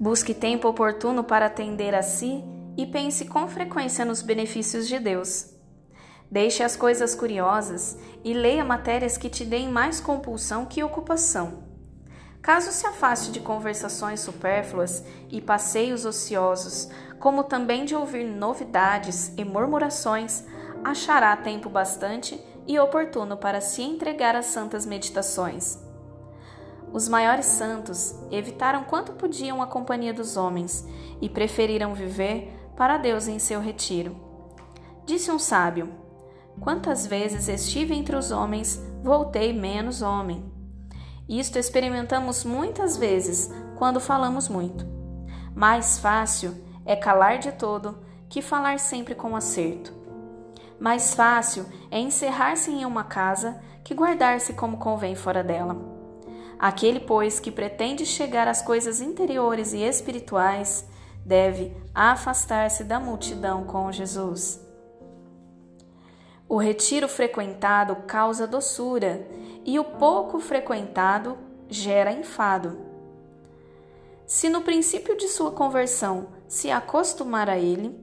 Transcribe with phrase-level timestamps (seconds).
[0.00, 2.42] Busque tempo oportuno para atender a si
[2.74, 5.50] e pense com frequência nos benefícios de Deus.
[6.30, 11.64] Deixe as coisas curiosas e leia matérias que te deem mais compulsão que ocupação.
[12.40, 16.88] Caso se afaste de conversações supérfluas e passeios ociosos,
[17.18, 20.44] como também de ouvir novidades e murmurações,
[20.82, 25.89] achará tempo bastante e oportuno para se entregar às santas meditações.
[26.92, 30.86] Os maiores santos evitaram quanto podiam a companhia dos homens
[31.20, 34.16] e preferiram viver para Deus em seu retiro.
[35.06, 35.88] Disse um sábio:
[36.60, 40.52] Quantas vezes estive entre os homens, voltei menos homem.
[41.28, 44.84] Isto experimentamos muitas vezes quando falamos muito.
[45.54, 46.54] Mais fácil
[46.84, 49.92] é calar de todo que falar sempre com acerto.
[50.78, 55.89] Mais fácil é encerrar-se em uma casa que guardar-se como convém fora dela.
[56.60, 60.86] Aquele, pois, que pretende chegar às coisas interiores e espirituais,
[61.24, 64.60] deve afastar-se da multidão com Jesus.
[66.46, 69.26] O retiro frequentado causa doçura
[69.64, 72.78] e o pouco frequentado gera enfado.
[74.26, 77.98] Se no princípio de sua conversão se acostumar a ele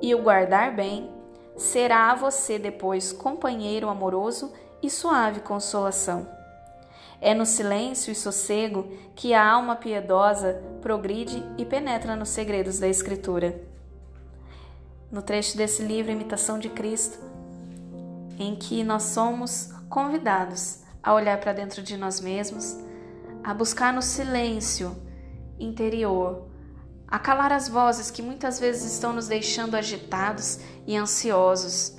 [0.00, 1.10] e o guardar bem,
[1.56, 6.37] será a você depois companheiro amoroso e suave consolação.
[7.20, 12.86] É no silêncio e sossego que a alma piedosa progride e penetra nos segredos da
[12.86, 13.60] Escritura.
[15.10, 17.18] No trecho desse livro, Imitação de Cristo,
[18.38, 22.78] em que nós somos convidados a olhar para dentro de nós mesmos,
[23.42, 24.94] a buscar no silêncio
[25.58, 26.46] interior,
[27.08, 31.96] a calar as vozes que muitas vezes estão nos deixando agitados e ansiosos.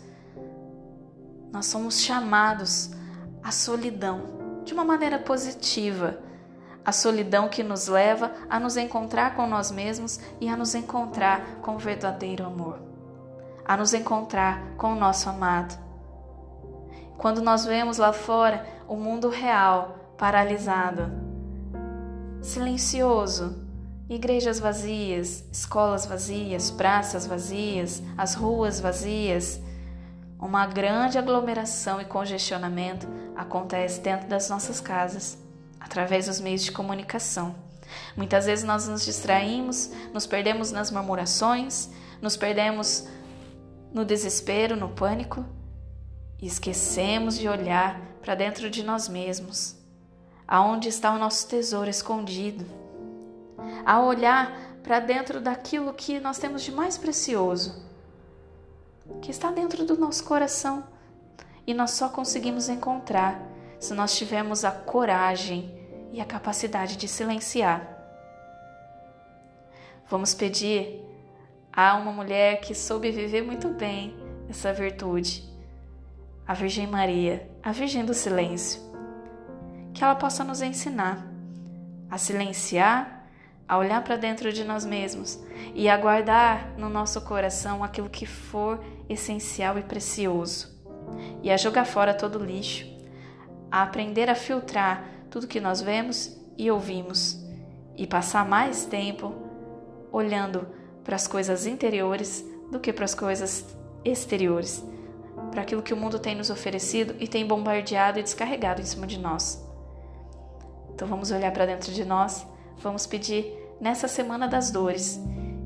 [1.51, 2.91] Nós somos chamados
[3.43, 6.19] à solidão de uma maneira positiva.
[6.85, 11.57] A solidão que nos leva a nos encontrar com nós mesmos e a nos encontrar
[11.61, 12.79] com o verdadeiro amor,
[13.65, 15.77] a nos encontrar com o nosso amado.
[17.17, 21.11] Quando nós vemos lá fora o mundo real paralisado,
[22.41, 23.67] silencioso,
[24.09, 29.61] igrejas vazias, escolas vazias, praças vazias, as ruas vazias,
[30.39, 33.07] uma grande aglomeração e congestionamento
[33.39, 35.37] acontece dentro das nossas casas,
[35.79, 37.55] através dos meios de comunicação.
[38.15, 41.89] Muitas vezes nós nos distraímos, nos perdemos nas murmurações,
[42.21, 43.07] nos perdemos
[43.93, 45.45] no desespero, no pânico
[46.41, 49.77] e esquecemos de olhar para dentro de nós mesmos,
[50.45, 52.65] aonde está o nosso tesouro escondido.
[53.85, 57.87] A olhar para dentro daquilo que nós temos de mais precioso
[59.21, 60.83] que está dentro do nosso coração
[61.69, 63.39] e nós só conseguimos encontrar
[63.79, 65.71] se nós tivermos a coragem
[66.11, 67.87] e a capacidade de silenciar.
[70.09, 70.99] Vamos pedir
[71.71, 74.17] a uma mulher que soube viver muito bem
[74.49, 75.47] essa virtude,
[76.47, 78.81] a Virgem Maria, a Virgem do Silêncio,
[79.93, 81.23] que ela possa nos ensinar
[82.09, 83.27] a silenciar
[83.67, 85.39] a olhar para dentro de nós mesmos
[85.75, 90.78] e a guardar no nosso coração aquilo que for essencial e precioso,
[91.41, 92.85] e a jogar fora todo o lixo,
[93.71, 97.43] a aprender a filtrar tudo que nós vemos e ouvimos,
[97.95, 99.33] e passar mais tempo
[100.11, 100.67] olhando
[101.03, 103.65] para as coisas interiores do que para as coisas
[104.03, 104.83] exteriores,
[105.51, 109.07] para aquilo que o mundo tem nos oferecido e tem bombardeado e descarregado em cima
[109.07, 109.63] de nós.
[110.93, 112.45] Então vamos olhar para dentro de nós,
[112.77, 115.19] vamos pedir nessa Semana das Dores,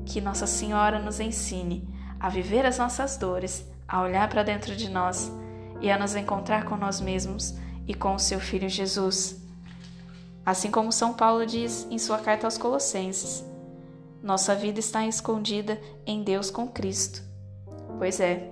[0.06, 1.88] que Nossa Senhora nos ensine
[2.20, 5.30] a viver as nossas dores, a olhar para dentro de nós
[5.80, 7.54] e a nos encontrar com nós mesmos
[7.86, 9.42] e com o seu Filho Jesus.
[10.44, 13.44] Assim como São Paulo diz em sua carta aos Colossenses,
[14.22, 17.22] nossa vida está escondida em Deus com Cristo.
[17.98, 18.50] Pois é,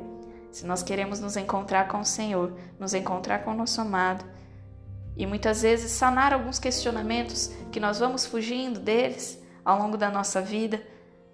[0.51, 4.25] se nós queremos nos encontrar com o Senhor, nos encontrar com o nosso amado,
[5.17, 10.41] e muitas vezes sanar alguns questionamentos que nós vamos fugindo deles, ao longo da nossa
[10.41, 10.83] vida,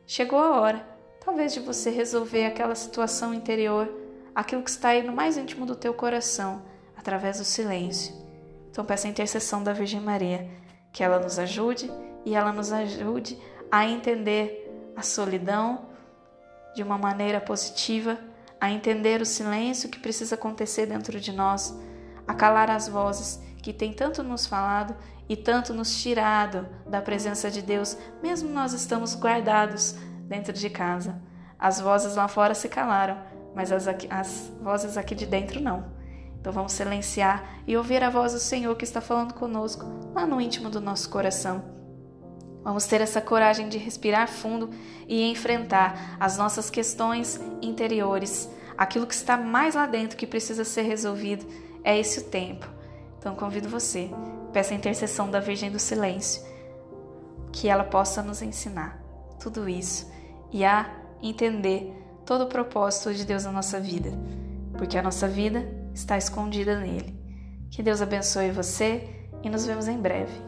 [0.06, 0.86] chegou a hora,
[1.28, 3.86] talvez, de você resolver aquela situação interior,
[4.34, 6.62] aquilo que está aí no mais íntimo do teu coração,
[6.96, 8.14] através do silêncio.
[8.70, 10.48] Então, peça a intercessão da Virgem Maria,
[10.90, 11.92] que ela nos ajude
[12.24, 13.38] e ela nos ajude
[13.70, 15.90] a entender a solidão
[16.74, 18.18] de uma maneira positiva,
[18.58, 21.78] a entender o silêncio que precisa acontecer dentro de nós,
[22.26, 24.96] a calar as vozes que têm tanto nos falado
[25.28, 29.94] e tanto nos tirado da presença de Deus, mesmo nós estamos guardados
[30.28, 31.20] dentro de casa.
[31.58, 33.18] As vozes lá fora se calaram,
[33.54, 35.86] mas as, aqui, as vozes aqui de dentro não.
[36.40, 39.84] Então vamos silenciar e ouvir a voz do Senhor que está falando conosco
[40.14, 41.64] lá no íntimo do nosso coração.
[42.62, 44.70] Vamos ter essa coragem de respirar fundo
[45.08, 50.82] e enfrentar as nossas questões interiores, aquilo que está mais lá dentro que precisa ser
[50.82, 51.46] resolvido.
[51.82, 52.68] É esse o tempo.
[53.18, 54.10] Então convido você,
[54.52, 56.42] peça a intercessão da Virgem do Silêncio,
[57.50, 59.02] que ela possa nos ensinar
[59.40, 60.17] tudo isso
[60.52, 60.90] e a
[61.22, 61.92] entender
[62.24, 64.10] todo o propósito de Deus na nossa vida,
[64.76, 67.18] porque a nossa vida está escondida nele.
[67.70, 69.08] Que Deus abençoe você
[69.42, 70.47] e nos vemos em breve.